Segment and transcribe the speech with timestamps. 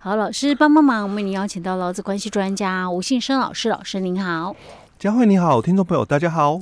[0.00, 4.54] 好，老师帮帮忙，我们已经邀请到劳资关系专家吴信生老师，老师您好。
[4.96, 6.60] 佳慧你好，听众朋友大家好。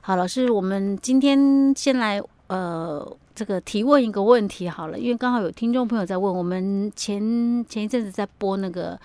[0.00, 3.04] 好，老师，我们今天先来呃
[3.34, 7.20] 这个提问一个问题好了，因为刚好有听众朋友在问，我们前
[7.68, 8.96] 前一阵子在播那个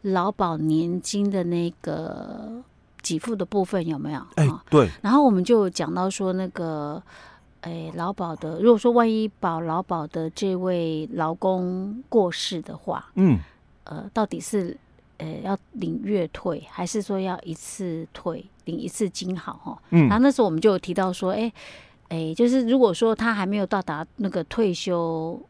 [0.00, 2.50] 劳保年金的那个
[3.02, 4.20] 给付的部分有没有？
[4.36, 4.88] 哎，对。
[5.02, 7.02] 然后我们就讲到说那个。
[7.62, 13.38] 哎，劳保的，如果说万一保劳保的这位劳工过世的话，嗯，
[13.84, 14.76] 呃，到底是
[15.18, 19.82] 呃要领月退，还是说要一次退领一次金好哈？
[19.90, 21.52] 嗯，然后那时候我们就有提到说，哎，
[22.08, 25.40] 哎，就是如果说他还没有到达那个退休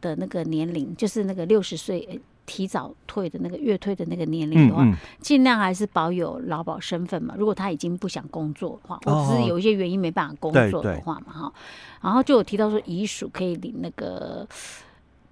[0.00, 2.20] 的那个年龄，就是那个六十岁。
[2.46, 4.84] 提早退的那个月退的那个年龄的话，
[5.20, 7.34] 尽量还是保有劳保身份嘛。
[7.38, 11.52] 如果他已经不想工作的话，或者是有一些原因没办法工作的话嘛，哈。
[12.00, 14.46] 然后就有提到说遗属可以领那个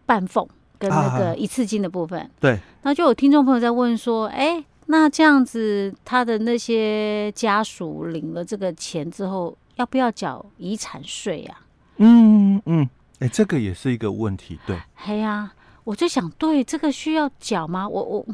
[0.07, 0.48] 半俸
[0.79, 2.31] 跟那个一次金的部分。
[2.39, 2.59] 对。
[2.83, 11.56] 那就有听众朋友在问说，哎，那这样子他的那些家属领了这个钱之后，要不要缴遗产税呀？
[11.97, 14.59] 嗯嗯，哎，这个也是一个问题。
[14.67, 14.78] 对。
[14.95, 15.53] 嘿呀。
[15.89, 17.89] 我就想，对这个需要缴吗？
[17.89, 18.27] 我我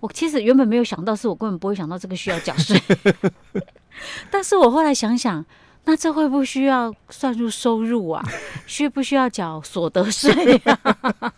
[0.00, 2.80] 我其实原本没有想到，是我根本不会想到这个需要缴税。
[4.32, 5.44] 但是我后来想想，
[5.84, 8.24] 那这会不会需要算入收入啊？
[8.66, 10.32] 需不需要缴所得税
[10.64, 11.32] 啊？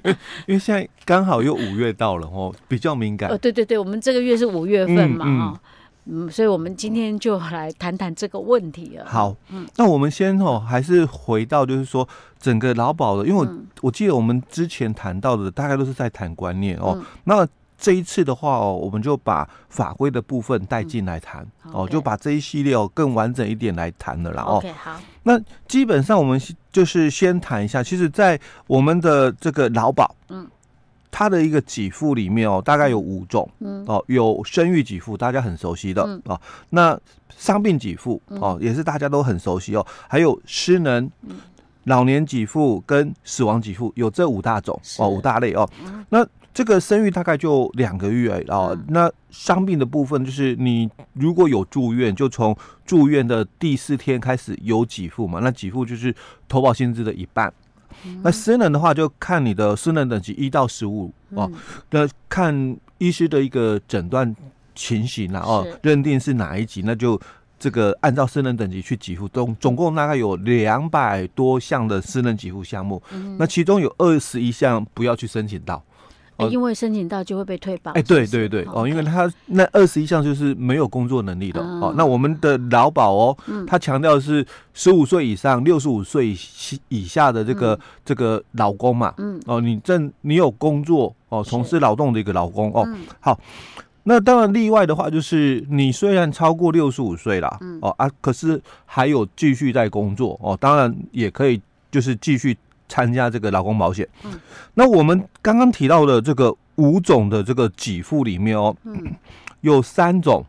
[0.46, 3.30] 因为现在刚好又五月到了哦，比较敏感。
[3.30, 5.52] 哦，对对对，我们这个月是五月份嘛，哈、嗯。
[5.52, 5.58] 嗯
[6.04, 9.04] 嗯，所以，我们今天就来谈谈这个问题了。
[9.06, 12.08] 好，嗯，那我们先哦，还是回到就是说
[12.40, 16.94] 整个劳保的，因为我、嗯、我记得我们之前谈到的大概都是在谈观念哦。
[16.96, 17.46] 嗯、那
[17.78, 24.42] 这一次的话哦，我们就把法规的部分带进来谈、嗯、哦，就把这一系列哦更完整一点来谈了啦。
[24.42, 24.62] 哦。
[24.76, 25.00] 好。
[25.22, 26.40] 那基本上我们
[26.72, 30.48] 就是先谈一下，其实，在我们的这个劳保，嗯。
[31.12, 36.98] 它的一个给付里面哦，大概有五种，嗯，哦，有生育给付，大家很熟悉的，嗯、哦，那
[37.36, 41.08] 伤病给付哦，也是大家都很熟悉哦，还有失能、
[41.84, 45.68] 老年给付跟死亡给付，有这五大种哦，五大类哦。
[46.08, 56.14] 那这个生育大概就两个月哦，那伤病的部分就是你如果有住院，就从住院的第四天开始有给付嘛，那给付就是
[56.48, 57.52] 投保薪资的一半。
[58.22, 61.50] 那私人的话，就看你的私人等级一到十五哦，
[61.90, 64.34] 那看医师的一个诊断
[64.74, 67.20] 情形啊哦认定是哪一级，那就
[67.58, 73.02] 这个按照私人等级去给付，总总共大概有两百多项的私人给付项目，
[73.38, 75.82] 那其中有二十一项不要去申请到。
[76.50, 77.92] 因为申请到就会被退保。
[77.92, 81.92] 哎，对对对，哦，因为他那二十一项就是没有工作能力的哦。
[81.96, 83.36] 那我们的劳保哦，
[83.66, 84.44] 他强调是
[84.74, 86.36] 十五岁以上、六十五岁以
[86.88, 92.88] 以下的这个这个老公嘛，嗯，哦，你正你有工作哦，从事劳动的一个老公哦。
[93.20, 93.38] 好，
[94.04, 101.60] 那当然例外的话就是你虽然超过六十五岁了，哦啊，可是还有继续在工作哦，当然也可以
[101.90, 102.56] 就是继续。
[102.92, 104.38] 参加这个劳工保险，嗯，
[104.74, 109.14] 那我们刚刚提到的这个五种的这个给付里面哦，嗯，
[109.62, 110.44] 有三种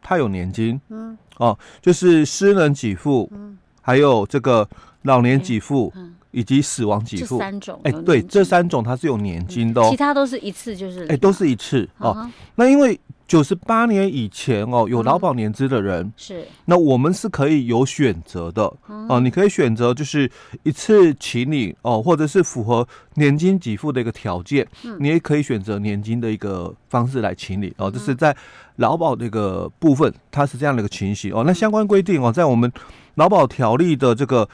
[0.00, 4.68] 它有年金，嗯，哦，就是失能给付，嗯，还有这个
[5.02, 7.36] 老年给付，嗯，以及死亡给付。
[7.36, 12.96] 三种，哎，对，这三种它是有年金的哦，其他都是一次就是，哎，都是一次哦，那因为。
[13.32, 20.30] 九十八年以前哦，有劳保年资的人、嗯、是，那我们是可以有选择的、嗯、哦，你可以选择就是
[20.64, 28.36] 一次请领哦，或者是符合年金给付的一个条件，嗯、你也可以选择年金的一个方式来请领哦，这是在
[28.76, 31.42] 劳保这个部分，它是这样的一个情形哦。
[31.46, 32.70] 那相关规定哦，在我们
[33.14, 34.46] 劳保条例的这个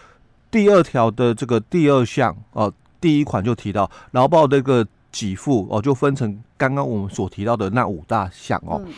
[0.53, 4.87] 第二条的这个第二项哦，第一款就提到劳保这个。
[5.11, 8.83] 给付哦，就分成刚刚我们所提到的那五大项哦。
[8.85, 8.93] 嗯、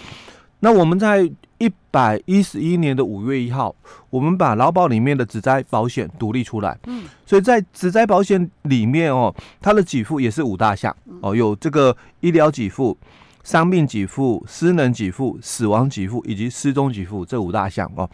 [0.61, 3.75] 那我们在一百一十一年的五月一号，
[4.09, 6.79] 我们把劳保里面的职灾保险独立出来。
[6.87, 12.97] 嗯，所以在职灾保险里面哦，它的给付也是五大项哦，有这个医疗给付、
[13.45, 18.09] 伤病给付、失能给付、死亡给付以及失踪给付这五大项哦。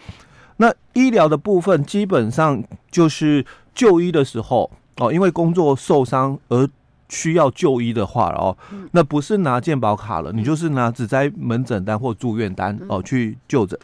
[0.59, 3.45] 那医疗的部分基本上就是
[3.75, 6.69] 就医的时候哦，因为工作受伤而。
[7.09, 8.57] 需要就医的话，哦，
[8.93, 13.79] 那不是拿健保卡了，你就是拿只在门诊单或住院单哦去就诊。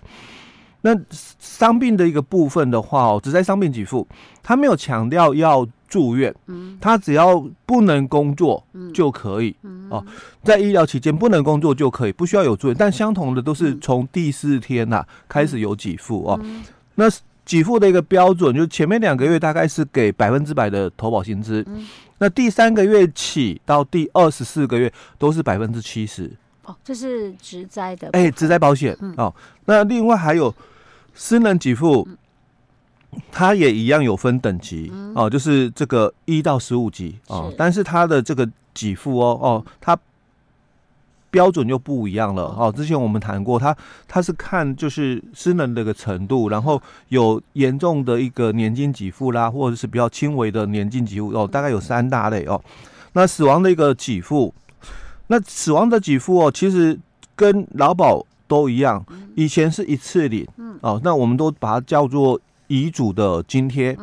[0.84, 0.90] 那
[1.38, 4.06] 伤病的一个部分的话，哦，只在伤病给付，
[4.42, 6.34] 他没有强调要住院，
[6.80, 9.54] 他只要不能工作就可以
[9.90, 10.04] 哦，
[10.42, 16.40] 在医疗期间不能工作就可以，不需要有住院，但相同的都是从第四天呐开始有给付哦。
[16.96, 17.04] 那
[17.44, 21.87] 给付的一个标准，就是前面两个月大概是给百分之百的投保薪资，嗯，
[22.19, 26.31] 那第三个月起到第二十四个月都是百分之七十。
[26.65, 29.35] 哦，这是职灾的，哎，职灾保险、嗯、哦。
[29.65, 30.55] 那另外还有
[31.15, 32.17] 私人给付，嗯、
[33.33, 37.56] 它也一样有分等级、嗯、哦，就是这个一到十五级哦，是。
[37.59, 39.99] 但是它的这个给付哦哦，它。
[41.32, 42.70] 标准就不一样了哦。
[42.70, 43.75] 之前我们谈过，他
[44.06, 52.62] 他是看就是失能的一个程度，然后有严重的一个年金给付啦，或者是比较轻微的年金给付哦，大概有三大类哦。
[53.14, 54.55] 那死亡的一个给付，
[55.29, 56.99] 那死亡的给付哦，其实
[57.34, 59.02] 跟劳保都一样，
[59.34, 60.46] 以前是一次领
[60.82, 63.96] 哦，那我们都把它叫做遗嘱的津贴。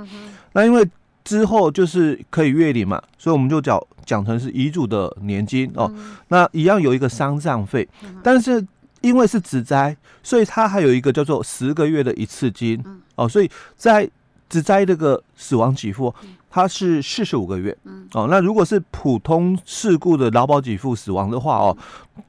[0.53, 0.83] 那因为
[1.29, 5.87] 之后就是可以月领嘛，所以我们就讲讲成是遗嘱的年金哦。
[5.95, 8.65] 嗯、那一样有一个丧葬费，嗯、但是
[9.01, 13.29] 因为是子灾，所以它还有一个叫做十个月的一次金、嗯、哦。
[13.29, 13.47] 所以
[13.77, 14.09] 在
[14.49, 16.11] 子灾这个死亡给付，
[16.49, 18.27] 它是四十五个月、嗯、哦。
[18.27, 21.77] 那如果是普通事故的劳保给付死亡的话哦，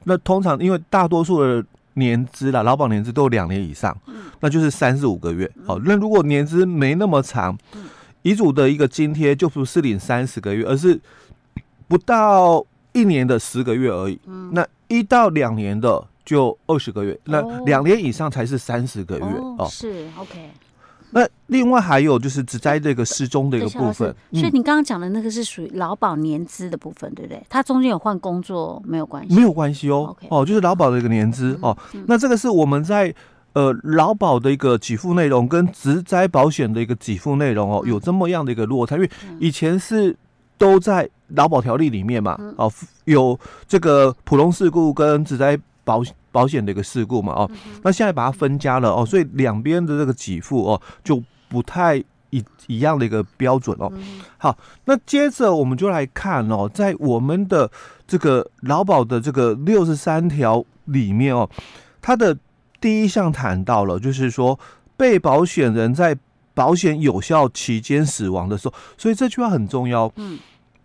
[0.03, 1.65] 那通常因为大多数的
[1.95, 5.81] 年资啦，劳保年资都有两年以上，嗯、那就是三十五个月哦。
[5.83, 7.85] 那如果年资没那么长，嗯
[8.23, 10.99] 遗嘱的一个津贴就不是领三十个月，而是
[11.87, 12.63] 不到
[12.93, 14.19] 一年的十个月而已。
[14.27, 19.55] 嗯，那一到两年的就二十个月，哦、那两年以上才是三十个月哦。
[19.59, 20.51] 哦是 OK。
[21.13, 27.43] 那另外还有就是只在这个失踪的一个部分，所以你刚刚讲的那个是属于劳保年资的部分，对不对？
[27.49, 29.35] 它中间有换工作没有关系？
[29.35, 30.15] 没有关系哦。
[30.29, 31.77] 哦，就是劳保的一个年资、嗯、哦。
[31.93, 33.13] 嗯、那这个是我们在。
[33.53, 39.09] 呃，劳保的一个给付内容跟职灾保险的一个给付内容哦，有这么样的一个落差，因为
[39.39, 40.15] 以前是
[40.57, 42.71] 都在劳保条例里面嘛，哦，
[43.03, 43.37] 有
[43.67, 46.01] 这个普通事故跟职灾保
[46.31, 47.51] 保险的一个事故嘛，哦，
[47.83, 51.97] 那现在把它分家了哦，所以两边的这个给付哦就不太
[52.29, 53.91] 一一样的一个标准哦。
[54.37, 57.69] 好，那接着我们就来看哦，在我们的
[58.07, 61.49] 这个劳保的这个六十三条里面哦，
[62.01, 62.37] 它的。
[62.81, 64.59] 第一项谈到了，就是说
[64.97, 66.17] 被保险人在
[66.53, 70.11] 保险有效期间死亡的时候，所以这句话很重要。
[70.15, 70.37] 嗯，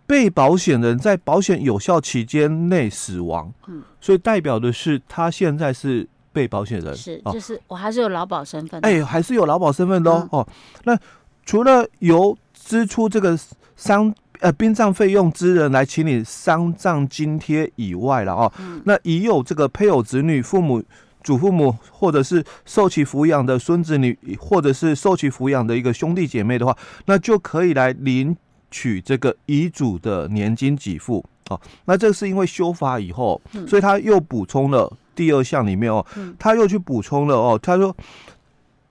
[0.05, 10.27] 被保险人在保险有效期间内死亡，嗯，所以代表的是他现在是被保险人，是，就是我还是有劳保身份，哎，还是有劳保身份的哦。
[10.31, 10.47] 哦，
[10.85, 10.97] 那
[11.45, 13.37] 除了由支出这个
[13.75, 18.51] 丧呃殡葬费用之人来请你丧葬津贴以外了哦，
[18.85, 20.81] 那已有这个配偶、子女、父母。
[21.27, 26.73] 祖父母，或者是受其抚养的孙子女，或者是受其抚养的一个兄弟姐妹的话，
[27.05, 28.33] 那就可以来领
[28.71, 31.59] 取这个遗嘱的年金给付哦。
[31.83, 36.05] 那这是因为修法以后，所以他又补充了第二项里面哦，
[36.39, 37.59] 他又去补充了哦。
[37.61, 37.93] 他说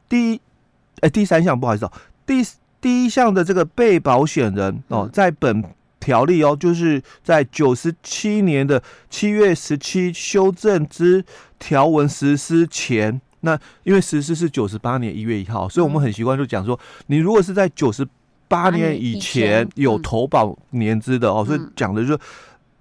[0.07, 0.41] 第一，
[1.01, 1.93] 哎，第三项不好意思哦，
[2.27, 2.45] 第
[2.83, 5.65] 第一项的这个被保险人哦，在本。
[6.07, 8.81] 条例哦，就是在九十七年的
[9.11, 11.25] 七月十七修正之
[11.59, 18.07] 条文实施前，那因为实施是九十八年一月一号，所以我们很习惯就讲说，你如果是在九十
[18.47, 22.19] 八年以前有投保年资的哦，所以讲的就是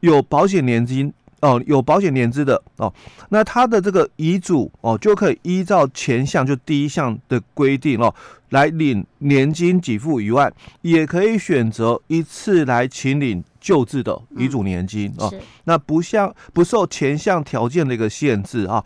[0.01, 1.11] 有保险年金。
[1.45, 2.91] 哦，有保险年资的哦，
[3.29, 8.11] 那他的这个遗嘱哦，就可以依照前项就第一项的规定哦，
[8.49, 10.51] 来领年金给付以外，
[10.81, 15.33] 也可以选择一次来请领旧制的遗嘱年金、嗯、哦。
[15.65, 18.85] 那不像不受前项条件的一个限制啊、哦，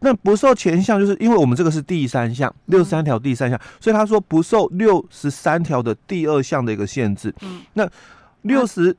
[0.00, 7.34] 那不受前项就是因为我们这个是第三项六十三条第三项，所以他说不受六十三条的第二项的一个限制。
[7.42, 7.86] 嗯，那
[8.42, 8.96] 六十。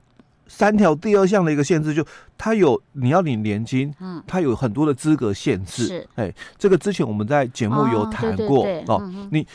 [0.49, 2.03] 三条第二项的一个限制，就
[2.37, 9.01] 它有你要领年金，嗯，它有很多的资格限制，是，哎，这个之前我们在节目有谈过哦。
[9.31, 9.45] 你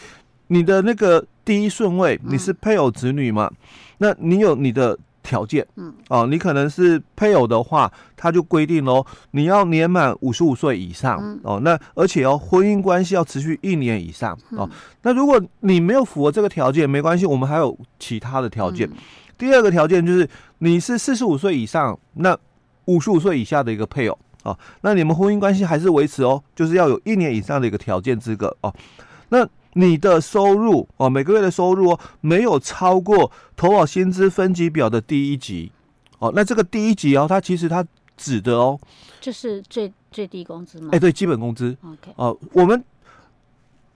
[0.46, 3.50] 你的那个第一顺位，你是配偶子女嘛？
[3.98, 14.68] 那你有你的条件，嗯，哦，你可能是配偶的话，他就规定喽，你要年满五十五岁以上，哦，那而且哦，婚姻关系要持续一年以上，哦，
[15.02, 18.88] 那如果你没有符合这个条件，没关系，我们还有其他的条件。
[19.36, 22.36] 第二个条件就是你是四十五岁以上，那
[22.86, 28.74] 五十五岁以下的一个配偶哦，那你们婚姻关系还是维持哦，就是要有一年以上的一个条件资格哦。
[29.30, 35.72] 那你的收入哦，每个月的收入哦，没有超过投保薪资分级表的第一级
[36.18, 36.32] 哦。
[36.34, 37.84] 那这个第一级哦，它其实它
[38.16, 38.78] 指的哦，
[39.20, 40.90] 就是最最低工资吗？
[40.92, 41.76] 哎，对，基本工资。
[41.82, 42.84] OK 哦，我们。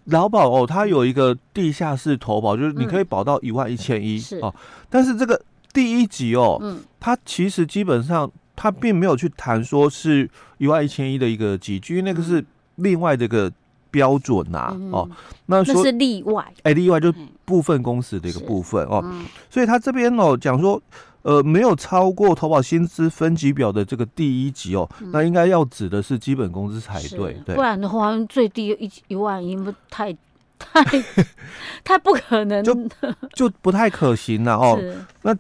[0.09, 4.55] 劳保哦，它有一个地下室投保，就是你可以保到一万一千一哦。
[4.91, 5.41] 但是这个
[5.73, 12.45] 第一级哦，嗯，它其实基本上它并没有去谈说是一万一千一的一个级距，因为那个是
[12.77, 13.53] 另外的一个
[13.91, 15.09] 标准呐、啊，嗯、哦，
[15.47, 20.81] 那说那是例外，哎，例外就是部分公司的一个部分哦，嗯、所以他这边哦讲说，
[21.29, 30.11] 呃，没有超过投保薪资分级表的这个第一级哦，嗯、那应该要指的是基本工资才对，对，不然的话最低一一万，因 为太
[30.59, 30.83] 太
[31.85, 32.75] 太不可能，就
[33.35, 34.81] 就不太可行了哦，
[35.23, 35.37] 那。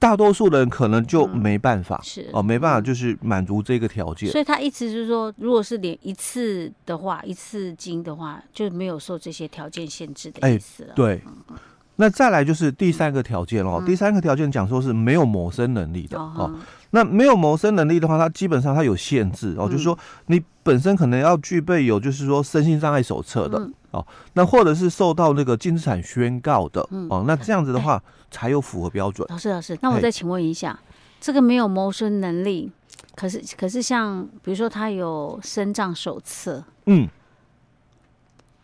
[0.00, 2.30] 大多数人可能就没办法，嗯、是。
[2.32, 4.30] 哦，没办法，就是满足这个条件。
[4.30, 10.90] 所以他意思就是说，如果是连一次的话，一次金的话，就没有受这些条件限制的意思了。
[10.90, 11.56] 欸、对，嗯、
[12.00, 16.60] 那再来就是第三个条件哦，嗯、第三个条件讲说是没有谋生能力的、嗯、哦。
[16.90, 23.58] 那没有谋生能力的话，它基本上它有限制哦，嗯、就是说你本身可能要具备有就是说身心障碍手册的。
[23.58, 29.26] 嗯哦，那或者是受到那个净资产宣告的、嗯、哦，那这样子的话、欸、才有符合标准。
[29.30, 30.78] 老师，老师，那我再请问一下，欸、
[31.18, 32.70] 这个没有谋生能力，
[33.16, 37.08] 可是可是像比如说他有身障手册，嗯，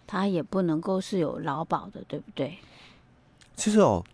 [0.06, 2.58] 他也不能够是有劳保的，对不对？
[3.56, 4.04] 其实哦，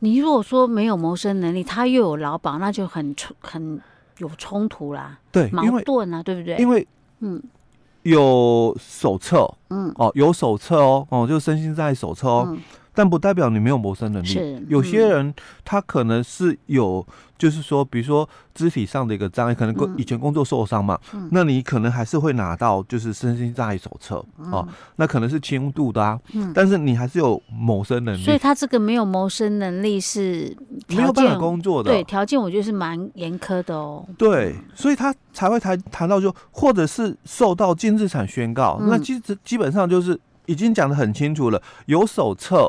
[0.00, 3.80] 你如果说没有谋生能力，他又有劳保，那就很冲很
[4.18, 6.56] 有冲突啦，对，矛盾啊，对不对？
[6.58, 6.86] 因为
[7.20, 7.42] 嗯。
[8.02, 12.58] 有手册，嗯，哦，有手册哦，哦，就身心障碍手册哦，嗯、
[13.00, 14.26] 但不代表你没有谋生能力。
[14.26, 15.32] 是，嗯、有些人
[15.64, 17.06] 他可能是有，
[17.38, 28.22] 就是说，比如说肢体上的一个障碍，可能工以前工作受伤嘛，嗯、那你可能还是会拿到就是身心障碍手册，嗯、哦，那可能是轻度的啊，嗯、但是你还是有谋生能力。
[28.22, 30.54] 所以他这个没有谋生能力是
[30.88, 34.06] 没有办法工作的，对，条件我觉得是蛮严苛的哦。
[34.18, 35.14] 对，所以他。
[35.32, 40.18] 才会谈谈到就，或者是受到净资产宣告，嗯、那基基本上就是
[40.50, 42.68] 已经讲得很清楚了，有手册，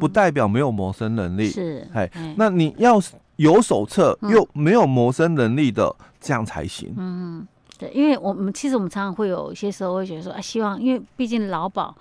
[0.00, 1.48] 不代表没有谋生能力。
[1.48, 3.00] 是，哎，那你要
[3.36, 6.92] 有手册又没有谋生能力的，嗯、这样才行。
[6.96, 7.46] 嗯，
[7.78, 11.94] 对，因为我们其实我们常常会有一些时候会觉得说，啊，希望因为毕竟劳保。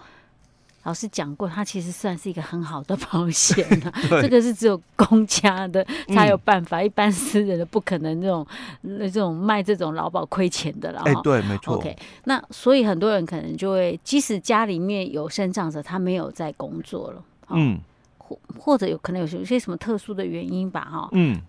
[0.84, 3.94] 老师讲过，它其实算是一个很好的保险了。
[4.10, 8.46] 对这个是只有公家的才有办法，嗯、一般私人的不可能这种
[8.82, 11.02] 那这种卖这种劳保亏钱的了。
[11.06, 11.76] 哎，对，没错。
[11.76, 17.80] OK，那所以很多人可能就会，即使家里面有身障者，他没有在工作了，嗯，
[18.18, 21.40] 或或者有可能有有些什么特殊的原因吧，哈，嗯，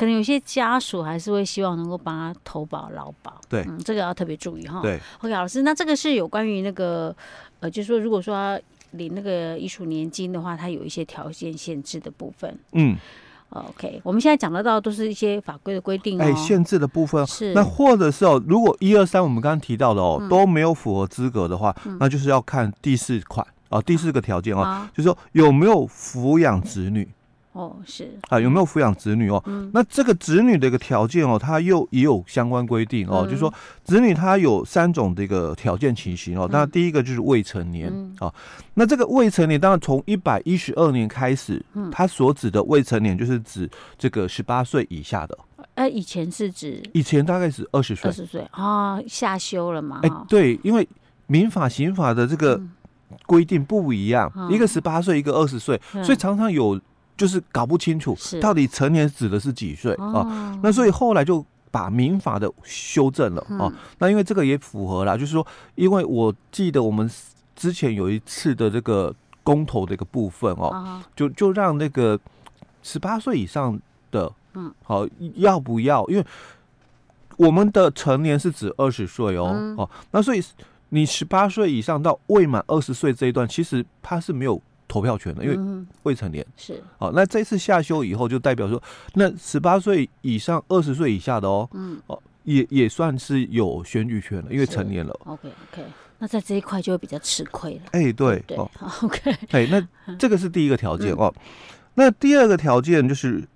[0.00, 3.38] 可能有些家属还是会希望能够帮他投保劳保。
[3.50, 4.80] 对，嗯，这个要特别注意哈。
[4.80, 7.14] 对，OK，老师，那这个是有关于那个。
[7.58, 8.58] 呃，就是说，如果说
[8.92, 12.58] 领那个遗属年金的话，它有一些条件限制的部分。
[12.72, 12.96] 嗯
[13.50, 16.24] ，OK，我们现在讲得到都是一些法规的规定哦。
[16.24, 27.06] 哎，限制的部分是那或者是哦，如果一二三我们刚刚提到的哦、嗯、都没有符合资格的话，嗯、那就是要看第四款啊、呃，第四个条件哦，啊、就是说有没有抚养子女。
[27.52, 29.42] 哦，是啊，有没有抚养子女哦？
[29.46, 33.52] 嗯、那这个子女的一个条件哦，它又也有相关规定哦，嗯、就是说
[33.82, 36.48] 子女他有三种的一个条件情形哦。
[36.52, 38.32] 那、嗯、第一个就是未成年、嗯、哦，
[38.74, 45.36] 那这个未成年当然从一百一十二年开始，嗯，他所指的未成年就是指这个十八岁以下的。
[45.74, 49.98] 哎、呃，以前是指以前大概是二十岁，二十岁啊，下修了嘛？
[50.04, 50.88] 哎，对，因为
[51.26, 52.62] 民法、刑法的这个
[53.26, 56.80] 规定不一样，嗯、一个十八岁，一个二十岁，嗯、所以常常有。
[57.20, 60.58] 就是搞不清楚到底成年指的是几岁啊、哦？
[60.62, 63.72] 那所以后来就把民法的修正了啊、哦。
[63.98, 67.10] 那因为这个也符合了，就是说，因为我记得我们
[67.54, 72.18] 之前有一次的这个公投的一个部分哦，就就让那个
[72.82, 73.78] 十八岁以上
[74.10, 76.02] 的，嗯，好，要不要？
[76.08, 76.24] 因为
[77.36, 80.42] 我们的成年是指二十岁哦，哦，那所以
[80.88, 84.58] 你十八岁以上到未满二十岁这一段，其实它是没有。
[84.90, 87.12] 投票权了，因为未成年、嗯、是好。
[87.12, 88.82] 那这次下修以后，就代表说，
[89.14, 95.16] 那十八岁以上、二十岁以下的哦，嗯，哦，也也算是有选举权了，因为成年了。
[95.26, 95.84] OK OK，
[96.18, 97.82] 那在这一块就会比较吃亏了。
[97.92, 98.56] 哎、欸，对，对
[99.02, 101.34] ，OK，哎，那这个是第一个条件、嗯、哦。
[101.94, 103.46] 那第二个条件就是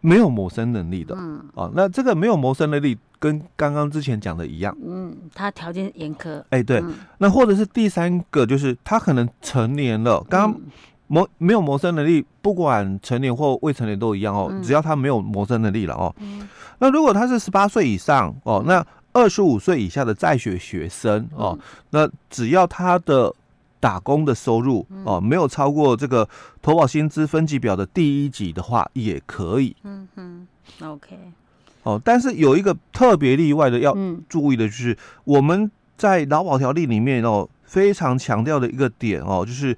[0.00, 2.98] 没有谋生能力的，嗯，哦，那这个没有谋生能力。
[3.20, 10.60] 跟刚刚之前讲的一样，嗯，他条件严苛，哎、欸，对，嗯、那或者是第三个，就是他可能成年了，刚刚
[11.06, 16.48] 谋没有谋生能力，不管成年或未成年都一样哦，嗯、只要他没有谋生能力了哦，嗯、
[16.78, 21.60] 那如果他是十八岁以上哦，那二十五岁以下的在学学生哦，嗯、
[21.90, 23.34] 那只要他的
[23.78, 26.26] 打工的收入哦没有超过这个
[26.62, 30.46] 投保薪资分级表的第一级的话，也可以，嗯哼
[30.82, 31.18] ，OK。
[31.82, 33.96] 哦，但是有一个特别例外的要
[34.28, 39.76] 注意的就是，我们在劳保条例里面哦，非常强调的一个点哦，就是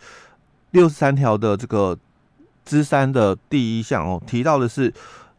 [0.73, 1.97] 六十三条的这个
[2.64, 4.92] 之三的第一项哦，提到的是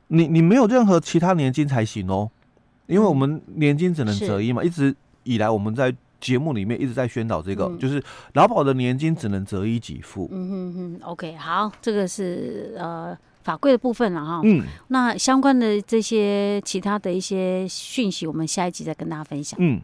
[0.08, 2.29] 你你没有任何其他年金才行哦，
[2.88, 8.01] 因为我们年金只能择一嘛，一直以来我们在节目里面一直在宣导这个，嗯、就是
[8.34, 10.29] 劳保的年金只能择一给付。
[10.32, 14.41] 嗯哼哼，OK，好，这个是呃法规的部分了哈。
[14.43, 19.59] 嗯，那相关的这些其他的一些讯息，我们下一集再跟大家分享。
[19.62, 19.79] 嗯。